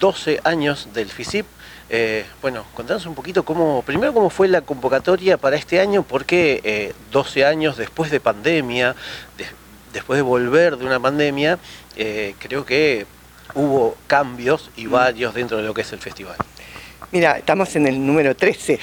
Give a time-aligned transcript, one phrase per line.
[0.00, 1.46] 12 años del FISIP.
[1.92, 6.60] Eh, bueno, contanos un poquito cómo, primero cómo fue la convocatoria para este año, porque
[6.64, 8.94] eh, 12 años después de pandemia,
[9.36, 9.46] de-
[9.92, 11.58] después de volver de una pandemia,
[11.96, 13.06] eh, creo que
[13.54, 16.36] hubo cambios y varios dentro de lo que es el festival.
[17.12, 18.78] Mira, estamos en el número 13,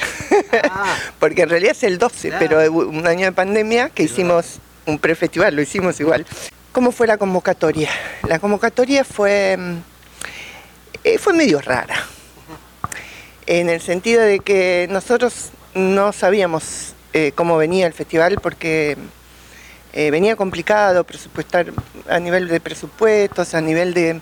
[1.19, 2.45] porque en realidad es el 12, Claro.
[2.45, 6.25] pero hubo un año de pandemia que hicimos un prefestival, lo hicimos igual.
[6.73, 7.89] ¿Cómo fue la convocatoria?
[8.27, 9.75] La convocatoria fue, mm,
[11.07, 11.95] eh, fue medio rara,
[13.45, 18.97] en el sentido de que nosotros no sabíamos eh, cómo venía el festival porque
[19.93, 21.67] eh, venía complicado presupuestar
[22.09, 24.19] a nivel de presupuestos, a nivel de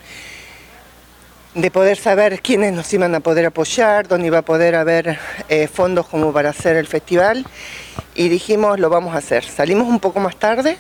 [1.56, 5.18] de poder saber quiénes nos iban a poder apoyar, dónde iba a poder haber
[5.74, 7.46] fondos como para hacer el festival.
[8.14, 9.46] Y dijimos, lo vamos a hacer.
[9.46, 10.78] Salimos un poco más tarde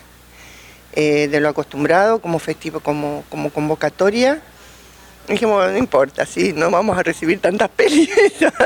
[0.93, 4.41] de lo acostumbrado como, festivo, como, como convocatoria.
[5.27, 8.09] Dijimos, no importa, sí, no vamos a recibir tantas pelis,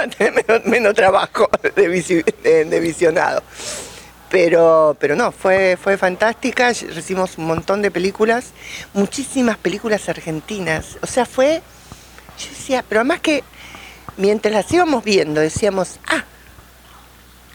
[0.66, 3.42] menos, trabajo de, visi- visionado.
[4.30, 8.48] Pero, pero no, fue, fue fantástica, recibimos un montón de películas,
[8.94, 10.98] muchísimas películas argentinas.
[11.02, 11.62] O sea, fue,
[12.38, 13.44] yo decía, pero además que
[14.18, 16.26] mientras las íbamos viendo, decíamos, ah,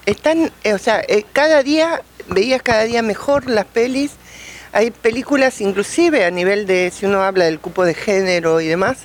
[0.07, 4.13] están, eh, o sea, eh, cada día, veías cada día mejor las pelis.
[4.75, 9.05] Hay películas, inclusive a nivel de, si uno habla del cupo de género y demás,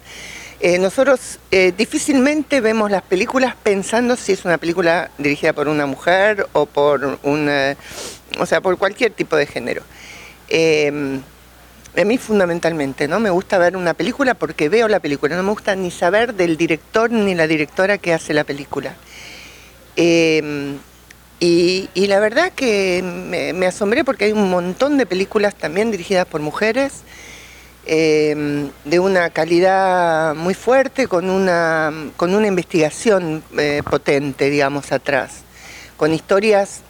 [0.61, 5.85] eh, nosotros eh, difícilmente vemos las películas pensando si es una película dirigida por una
[5.85, 7.77] mujer o por una,
[8.39, 9.83] o sea, por cualquier tipo de género.
[10.47, 11.19] Eh,
[11.95, 13.19] a mí fundamentalmente, ¿no?
[13.19, 16.57] Me gusta ver una película porque veo la película, no me gusta ni saber del
[16.57, 18.95] director ni la directora que hace la película.
[19.95, 20.79] Eh,
[21.39, 26.25] y, y la verdad que me, asombré porque hay un montón de películas también dirigidas
[26.25, 27.03] por mujeres,
[27.85, 35.41] eh, de una calidad muy fuerte, con una, con una investigación eh, potente, digamos, atrás,
[35.97, 36.81] con historias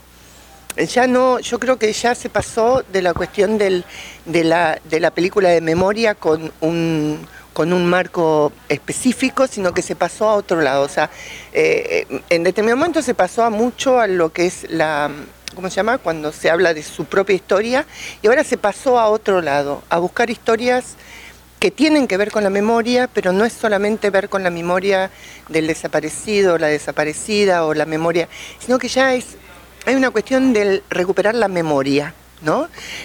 [0.77, 3.83] ya no, yo creo que ya se pasó de la cuestión del,
[4.25, 7.27] de, la, de la película de memoria con un,
[7.59, 10.81] con un marco específico, sino que se pasó a otro lado.
[10.81, 11.09] O sea,
[11.52, 15.12] eh, en determinado momento se pasó a mucho a lo que es la,
[15.56, 15.97] ¿cómo se llama?
[15.97, 17.86] Cuando se habla de su propia historia,
[18.22, 20.96] y ahora se pasó a otro lado, a buscar historias
[21.59, 25.12] que tienen que ver con la memoria, pero no es solamente ver con la memoria
[25.50, 29.36] del desaparecido, la desaparecida o la memoria, sino que ya es
[29.86, 32.14] hay una cuestión del recuperar la memoria,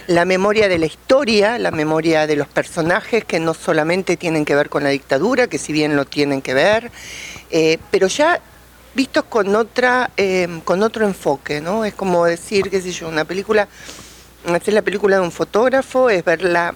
[0.06, 4.55] La memoria de la historia, la memoria de los personajes que no solamente tienen que
[4.55, 6.93] ver con la dictadura, que si bien lo tienen que ver,
[7.50, 8.41] eh, pero ya
[8.94, 11.84] vistos con otra, eh, con otro enfoque, ¿no?
[11.84, 13.67] Es como decir, qué sé yo, una película,
[14.47, 16.75] hacer la película de un fotógrafo, es ver la,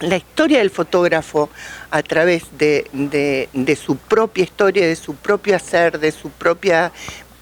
[0.00, 1.50] la historia del fotógrafo
[1.90, 6.92] a través de, de, de su propia historia, de su propio hacer, de su propia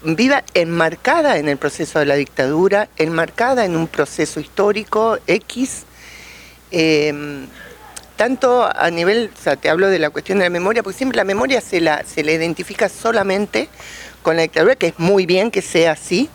[0.03, 5.83] viva enmarcada en el proceso de la dictadura, enmarcada en un proceso histórico X,
[6.71, 7.45] eh,
[8.15, 11.17] tanto a nivel, o sea, te hablo de la cuestión de la memoria, porque siempre
[11.17, 13.69] la memoria se la, se identifica solamente
[14.21, 16.29] con la dictadura, que es muy bien que sea así,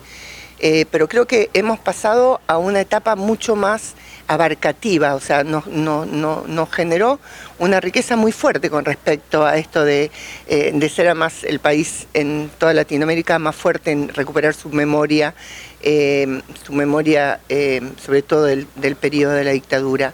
[0.59, 3.95] eh, pero creo que hemos pasado a una etapa mucho más
[4.31, 7.19] abarcativa, o sea, nos, no, no, nos generó
[7.59, 10.09] una riqueza muy fuerte con respecto a esto de,
[10.47, 15.33] eh, de ser además el país en toda Latinoamérica más fuerte en recuperar su memoria,
[15.81, 20.13] eh, su memoria eh, sobre todo del, del, periodo de la dictadura.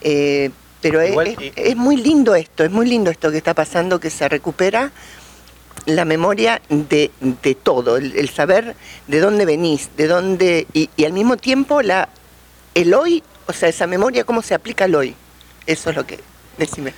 [0.00, 0.50] Eh,
[0.80, 1.52] pero Igual, es, y...
[1.54, 4.90] es muy lindo esto, es muy lindo esto que está pasando, que se recupera
[5.86, 8.74] la memoria de, de todo, el, el, saber
[9.06, 12.08] de dónde venís, de dónde, y, y, al mismo tiempo la,
[12.74, 15.14] el hoy, o sea, esa memoria, cómo se aplica al hoy.
[15.66, 16.20] Eso es lo que,
[16.58, 16.92] decime.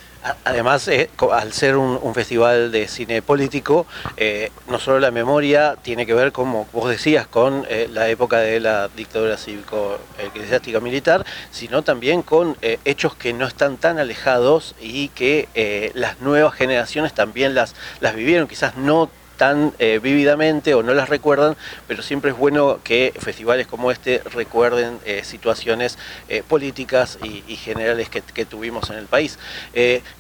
[0.44, 3.86] Además, eh, al ser un, festival de cine político,
[4.16, 8.38] eh, no solo la memoria tiene que ver, como vos decías, con eh, la época
[8.38, 15.08] de la dictadura cívico-eclesiástica militar, sino también con hechos que no están tan alejados y
[15.08, 20.94] que las nuevas generaciones también las, las vivieron, quizás no tan eh, vívidamente o no
[20.94, 21.56] las recuerdan,
[21.88, 25.98] pero siempre es bueno que festivales como este recuerden eh, situaciones
[26.28, 29.38] eh, políticas y, generales que, tuvimos en el país.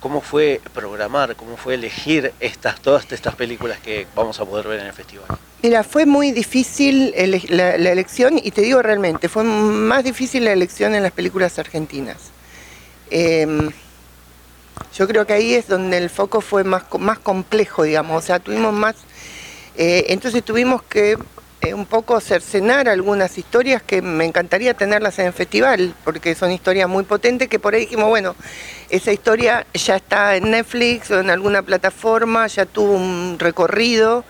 [0.00, 4.80] ¿Cómo fue programar, cómo fue elegir estas, todas estas películas que vamos a poder ver
[4.80, 5.26] en el festival?
[5.62, 7.12] Mira, fue muy difícil
[7.50, 12.16] la, elección y te digo realmente, fue más difícil la elección en las películas argentinas.
[13.10, 13.70] Em,
[14.96, 18.38] yo creo que ahí es donde el foco fue más, más complejo, digamos, o sea,
[18.38, 18.96] tuvimos más...
[19.76, 21.18] Eh, entonces tuvimos que
[21.60, 26.52] eh, un poco cercenar algunas historias que me encantaría tenerlas en el festival, porque son
[26.52, 28.36] historias muy potentes que por ahí dijimos, bueno,
[28.88, 34.24] esa historia ya está en Netflix o en alguna plataforma, ya tuvo un recorrido,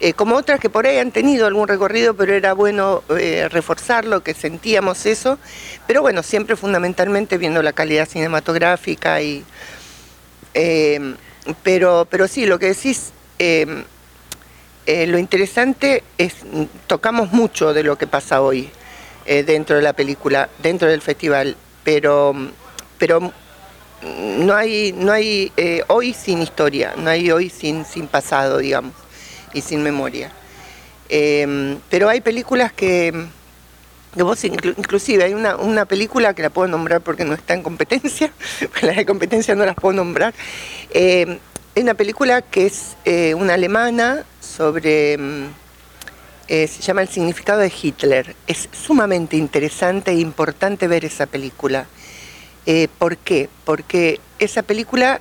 [0.00, 3.02] eh, como otras que por ahí han tenido algún recorrido, pero era bueno
[3.50, 5.38] reforzarlo, que sentíamos eso,
[5.86, 9.44] pero bueno, siempre fundamentalmente viendo la calidad cinematográfica y
[10.58, 10.98] eh,
[11.62, 13.84] pero, pero sí, lo que decís, eh,
[14.86, 16.34] eh, lo interesante es,
[16.86, 18.70] tocamos mucho de lo que pasa hoy
[19.26, 22.32] dentro de la película, dentro del festival, pero,
[22.96, 23.32] pero
[24.38, 25.52] no hay, no hay
[25.88, 28.94] hoy sin historia, no hay hoy sin, sin pasado, digamos,
[29.52, 30.30] y sin memoria.
[31.08, 33.12] pero hay películas que
[34.22, 38.32] vos inclusive hay una, película que la puedo nombrar porque no está en competencia,
[38.82, 40.34] las de competencia no las puedo nombrar.
[40.90, 41.38] Eh,
[41.74, 45.44] es una película que es eh, una alemana sobre, mm,
[46.48, 48.34] eh, se llama El significado de Hitler.
[48.46, 51.86] Es sumamente interesante e importante ver esa película.
[52.98, 53.48] ¿Por qué?
[53.64, 55.20] Porque esa película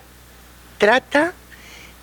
[0.79, 1.33] trata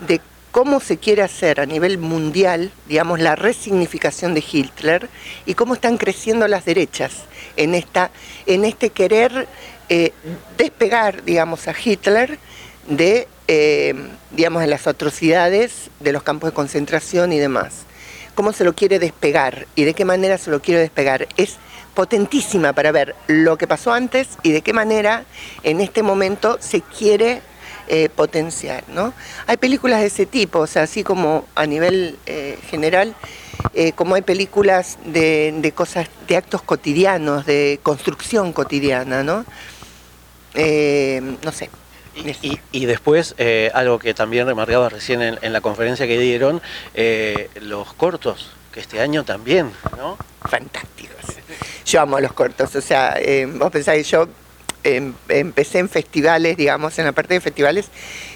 [0.07, 0.21] de
[0.53, 5.09] cómo se quiere hacer a nivel mundial, digamos, la resignificación de Hitler
[5.47, 7.25] y cómo están creciendo las derechas
[7.57, 8.11] en, esta,
[8.47, 9.49] en este querer
[9.89, 10.13] eh,
[10.59, 12.39] despegar, digamos, a Hitler
[12.87, 13.95] de, eh,
[14.31, 17.87] digamos, las atrocidades de los campos de concentración y demás.
[18.35, 21.29] Cómo se lo quiere despegar y de qué manera se lo quiere despegar.
[21.39, 21.57] Es
[21.95, 25.25] potentísima para ver lo que pasó antes y de qué manera
[25.63, 27.41] en este momento se quiere
[27.89, 28.85] eh, potenciar.
[28.89, 29.13] ¿no?
[29.47, 33.15] Hay películas de ese tipo, o sea, así como a nivel eh, general,
[33.75, 39.45] eh, como hay películas de, cosas, de actos cotidianos, de construcción cotidiana, ¿no?
[40.55, 41.71] no sé.
[42.73, 43.35] Y, después,
[43.73, 46.61] algo que también remarcaba recién en, la conferencia que dieron,
[47.61, 50.19] los cortos, que este año también, ¿no?
[50.49, 51.17] Fantásticos.
[51.87, 53.17] Yo amo los cortos, o sea,
[53.59, 54.29] vos pensáis, yo
[54.85, 57.89] Em, empecé en festivales, digamos, en la parte de festivales,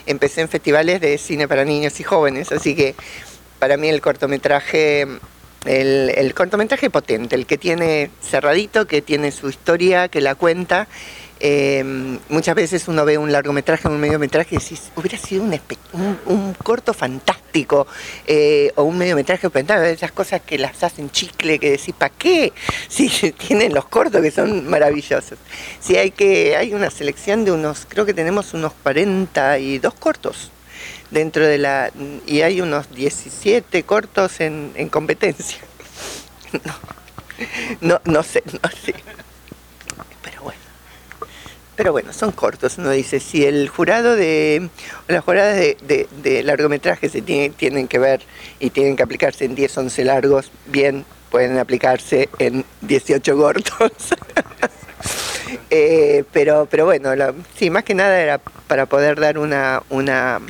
[0.06, 2.94] empecé en festivales de cine para niños y jóvenes, así que
[3.58, 5.02] para mí el cortometraje,
[5.64, 10.86] el, el cortometraje potente, el que tiene cerradito, que tiene su historia, que la cuenta
[11.38, 16.94] Em, muchas veces uno ve un largometraje, un mediometraje y decís, hubiera sido un, corto
[16.94, 17.86] fantástico
[18.26, 22.52] eh, o un mediometraje de esas cosas que las hacen chicle, que decís, ¿para qué?
[22.88, 25.38] Si tienen los cortos que son maravillosos.
[25.80, 30.50] Si hay que, hay una selección de unos, creo que tenemos unos 42 cortos
[31.10, 31.90] dentro de la,
[32.26, 35.58] y hay unos 17 cortos en, competencia.
[37.82, 38.94] No, no, no sé, no sé.
[41.76, 42.78] Pero bueno, son cortos.
[42.78, 44.68] Uno dice, si el jurado de,
[45.08, 48.22] las juradas de, de, largometraje se tienen que ver
[48.58, 53.92] y tienen que aplicarse en 10, 11 largos, bien, pueden aplicarse en 18 cortos.
[55.70, 57.10] Eh, pero, pero bueno,
[57.56, 60.40] sí, más que nada era para poder dar una, una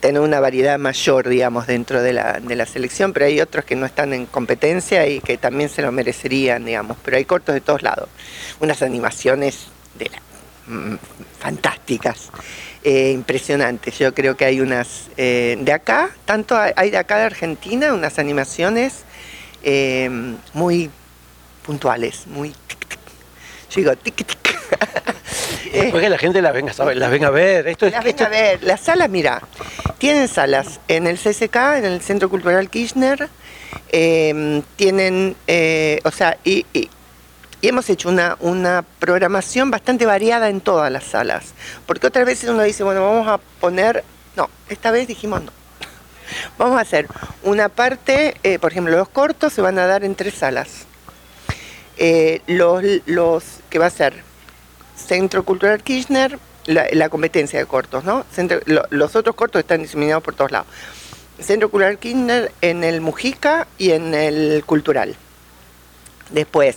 [0.00, 3.76] tener una variedad mayor, digamos, dentro de la, de la selección, pero hay otros que
[3.76, 7.60] no están en competencia y que también se lo merecerían, digamos, pero hay cortos de
[7.60, 8.08] todos lados.
[8.60, 9.68] Unas animaciones
[9.98, 10.20] de la
[11.38, 12.30] fantásticas,
[12.82, 13.98] eh, impresionantes.
[13.98, 18.18] Yo creo que hay unas eh, de acá, tanto hay de acá de Argentina, unas
[18.18, 19.04] animaciones
[19.62, 20.08] eh,
[20.52, 20.90] muy
[21.64, 22.50] puntuales, muy
[23.70, 24.36] Yo digo tic tic.
[25.72, 27.68] Después que la gente las venga, las venga a ver.
[27.68, 28.62] Esto las venga a ver.
[28.62, 29.42] Las salas, mira,
[29.98, 33.28] tienen salas en el CCK, en el Centro Cultural Kirchner,
[33.90, 35.36] tienen,
[36.04, 36.88] o sea, y, y
[37.68, 41.54] hemos hecho una, una programación bastante variada en todas las salas.
[41.86, 44.04] Porque otras veces uno dice, bueno, vamos a poner...
[44.36, 45.52] No, esta vez dijimos no.
[46.58, 47.06] Vamos a hacer
[47.42, 50.86] una parte, eh, por ejemplo, los cortos se van a dar en tres salas.
[51.96, 54.22] Eh, los, los que va a ser
[54.96, 58.26] Centro Cultural Kirchner, la, competencia de cortos, ¿no?
[58.90, 60.66] los otros cortos están diseminados por todos lados.
[61.40, 65.14] Centro Cultural Kirchner en el Mujica y en el Cultural.
[66.30, 66.76] Después,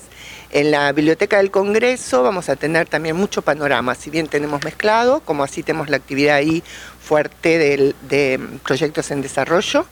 [0.51, 5.19] en la Biblioteca del Congreso vamos a tener también mucho panorama, si bien tenemos mezclado,
[5.21, 6.63] como así tenemos la actividad ahí
[6.99, 9.85] fuerte de proyectos en desarrollo.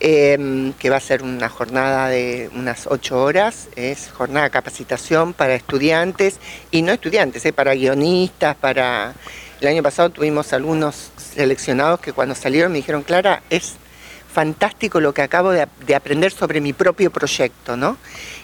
[0.00, 5.32] em, que va a ser una jornada de unas ocho horas, es jornada de capacitación
[5.32, 9.14] para estudiantes y no estudiantes, eh, para guionistas, para...
[9.60, 13.76] El año pasado tuvimos algunos seleccionados que cuando salieron me dijeron, Clara, es
[14.34, 17.96] fantástico lo que acabo de, aprender sobre mi propio proyecto, ¿no?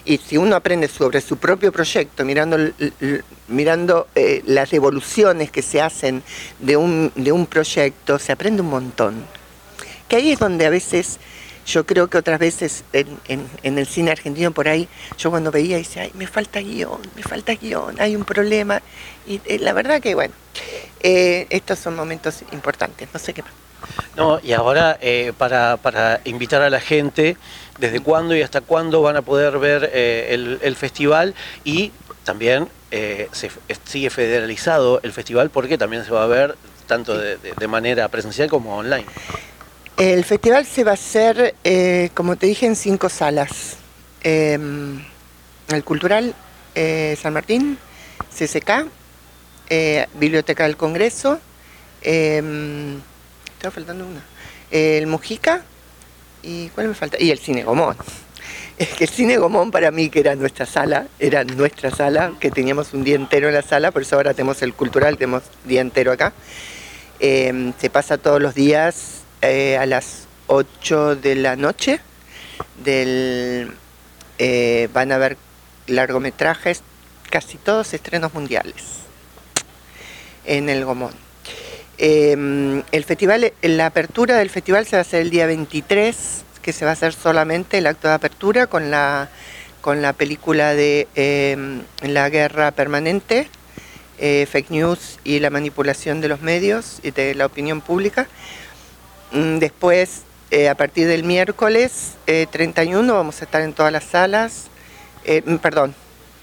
[0.05, 2.57] Y si uno aprende sobre su propio proyecto, mirando,
[3.49, 6.23] mirando eh, las evoluciones que se hacen
[6.59, 9.25] de un, de un proyecto, se aprende un montón.
[10.09, 11.19] Que ahí es donde a veces,
[11.67, 14.89] yo creo que otras veces en, el cine argentino por ahí,
[15.19, 18.81] yo cuando veía decía, Ay, me falta guion, me falta guion, hay un problema.
[19.27, 20.35] Y eh, la verdad que bueno,
[21.01, 23.53] eh, estos son momentos importantes, no sé qué más.
[24.17, 24.99] No, y ahora
[25.39, 27.37] para, para, invitar a la gente,
[27.81, 31.35] ¿desde cuándo y hasta cuándo van a poder ver eh, el, festival?
[31.65, 31.93] Y
[32.25, 33.51] también eh, se
[33.85, 36.57] sigue federalizado el festival porque también se va a ver
[36.87, 39.07] tanto de, manera presencial como online.
[39.97, 41.55] El festival se va a hacer,
[42.15, 43.77] como te dije, en cinco salas.
[44.23, 45.05] Em,
[45.69, 46.35] el Cultural
[46.75, 47.79] San Martín,
[48.37, 48.87] CCK,
[50.15, 51.39] Biblioteca del Congreso,
[52.03, 52.99] em,
[53.57, 54.25] estaba faltando una.
[54.71, 55.63] El Mujica
[56.43, 57.17] y ¿cuál me falta?
[57.21, 57.97] Y el Cine Gomón.
[58.79, 62.51] Es que el Cine Gomón para mí, que era nuestra sala, era nuestra sala, que
[62.51, 65.83] teníamos un día entero en la sala, por eso ahora tenemos el cultural, tenemos día
[65.83, 66.33] entero acá.
[67.19, 72.01] Em, se pasa todos los días eh, a las 8 de la noche.
[72.83, 73.73] Del,
[74.39, 75.37] eh, van a ver
[75.87, 76.83] largometrajes,
[77.31, 79.01] casi todos estrenos mundiales
[80.47, 81.30] en el Gomón.
[82.03, 86.17] Em, el festival, la apertura del festival se va a hacer el día 23,
[86.63, 89.29] que se va a hacer solamente el acto de apertura con la,
[89.83, 93.51] con la película de em, La Guerra Permanente,
[94.19, 98.29] eh, Fake News y la manipulación de los medios y de la opinión pública.
[99.33, 104.05] Mm, después, eh, a partir del miércoles 31, eh, vamos a estar en todas las
[104.05, 104.69] salas.
[105.27, 105.95] Mm, perdón,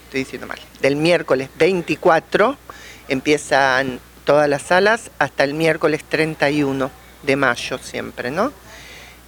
[0.04, 0.60] estoy diciendo mal.
[0.80, 2.56] Del miércoles 24
[3.08, 6.90] empiezan todas las salas hasta el miércoles 31
[7.22, 8.52] de mayo siempre, ¿no?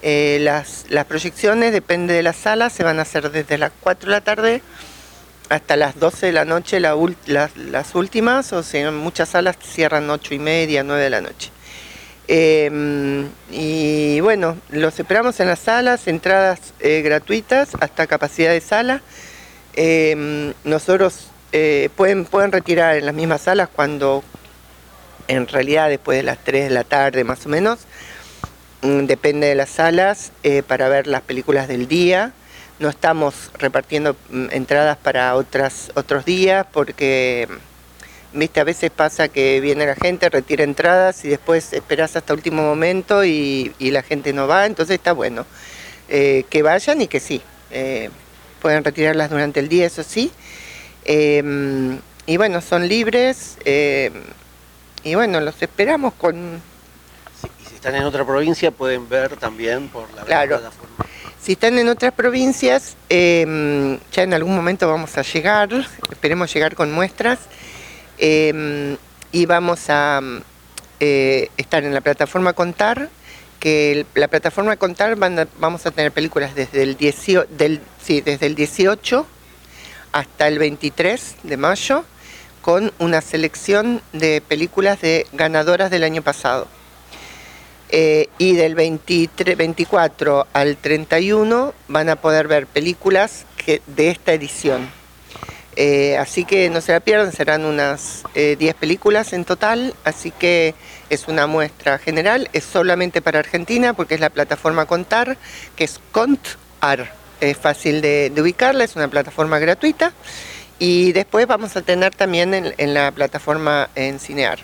[0.03, 4.11] Eh, las, proyecciones, depende de la sala, se van a hacer desde las 4 de
[4.11, 4.61] la tarde
[5.49, 10.39] hasta las 12 de la noche las, últimas, o sea, muchas salas cierran 8 y
[10.39, 11.49] media, 9 de la noche.
[12.27, 19.01] Em, y bueno, los esperamos en las salas, entradas eh, gratuitas hasta capacidad de sala.
[19.73, 24.23] Em, nosotros eh, pueden, pueden retirar en las mismas salas cuando,
[25.27, 27.79] en realidad después de las 3 de la tarde más o menos,
[28.81, 32.33] mm, depende de las salas, eh, para ver las películas del día.
[32.79, 37.47] No estamos repartiendo mm, entradas para otras, otros días porque,
[38.33, 42.63] viste, a veces pasa que viene la gente, retira entradas y después esperas hasta último
[42.63, 45.45] momento y, la gente no va, entonces está bueno.
[46.09, 48.09] Eh, que vayan y que sí, eh,
[48.61, 50.31] pueden retirarlas durante el día, eso sí.
[51.05, 53.57] y bueno, son libres
[55.03, 56.61] y bueno, los esperamos con...
[57.43, 60.59] y si están en otra provincia pueden ver también por la claro.
[60.59, 61.05] plataforma.
[61.41, 65.69] Si están en otras provincias, em, ya en algún momento vamos a llegar,
[66.11, 67.39] esperemos llegar con muestras,
[68.19, 68.95] em,
[69.31, 70.21] y vamos a
[70.99, 73.09] eh, estar en la plataforma Contar,
[73.59, 79.25] que la plataforma Contar vamos a tener películas desde el, del, sí, desde el 18
[80.11, 82.03] hasta el 23 de mayo,
[82.61, 86.67] con una selección de películas de ganadoras del año pasado.
[87.93, 93.45] Eh, y del 23, 24 al 31 van a poder ver películas
[93.85, 94.89] de esta edición.
[95.75, 100.31] Eh, así que no se la pierdan, serán unas 10 eh, películas en total, así
[100.31, 100.73] que
[101.09, 105.37] es una muestra general, es solamente para Argentina porque es la plataforma Contar,
[105.75, 110.13] que es Contar, es fácil de ubicarla, es una plataforma gratuita.
[110.83, 114.57] Y después vamos a tener también en, la plataforma en Cinear.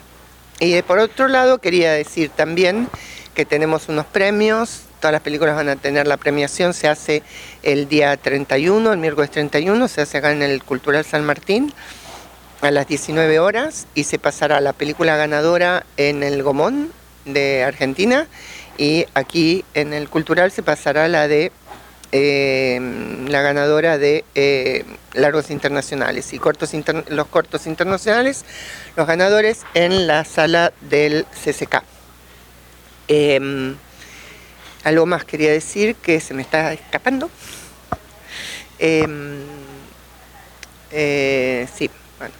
[0.60, 2.90] Y por otro lado quería decir también
[3.36, 7.22] que tenemos unos premios, todas las películas van a tener la premiación, se hace
[7.62, 11.72] el día 31, el miércoles 31, se hace acá en el Cultural San Martín
[12.62, 16.92] a las 19 horas y se pasará la película ganadora en el Gomón
[17.26, 18.26] de Argentina
[18.80, 21.52] y aquí en el Cultural se pasará la de
[22.12, 22.80] eh,
[23.28, 26.72] la ganadora de eh, largos internacionales y cortos
[27.10, 28.46] los cortos internacionales,
[28.96, 31.84] los ganadores en la sala del CCK.
[33.10, 33.76] Em,
[34.84, 37.30] algo más quería decir que se me está escapando.
[38.80, 39.42] Em,
[40.92, 42.34] eh, sí, bueno.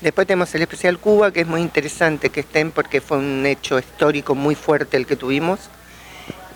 [0.00, 3.78] Después tenemos el especial Cuba, que es muy interesante que estén porque fue un hecho
[3.78, 5.70] histórico muy fuerte el que tuvimos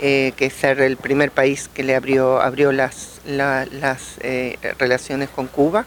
[0.01, 5.29] eh, que es ser el primer país que le abrió, abrió las, las eh, relaciones
[5.29, 5.87] con Cuba.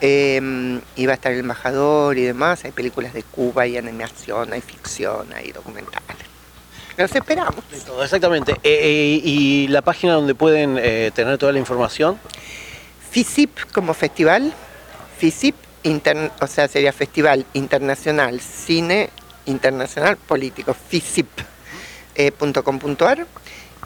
[0.00, 4.60] Eh, iba a estar el embajador y demás, hay películas de Cuba, hay animación, hay
[4.60, 6.04] ficción, hay documentales.
[6.96, 7.64] Los esperamos.
[8.02, 8.54] exactamente.
[8.62, 10.76] ¿Y la página donde pueden
[11.12, 12.16] tener toda la información?
[13.10, 14.52] FISIP como festival,
[15.18, 15.56] FISIP,
[16.40, 19.10] o sea, sería Festival Internacional Cine
[19.46, 21.53] Internacional Político, FISIP.com.ar
[22.14, 22.32] eh,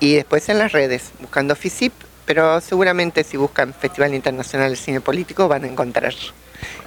[0.01, 1.93] y después en las redes, buscando FISIP,
[2.25, 6.15] pero seguramente si buscan Festival Internacional de Cine Político van a encontrar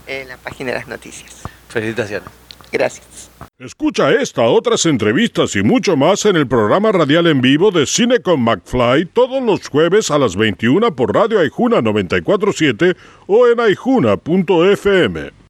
[0.08, 1.42] eh, la página de las noticias.
[1.68, 2.30] Felicitaciones.
[2.72, 3.30] Gracias.
[3.60, 8.20] Escucha esta, otras entrevistas y mucho más en el programa radial en vivo de Cine
[8.20, 12.96] con McFly todos los jueves a las 21 por Radio Aijuna 947
[13.28, 15.41] o en aijuna.fm.